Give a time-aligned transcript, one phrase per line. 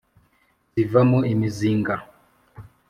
[0.73, 1.95] zivamo imizinga,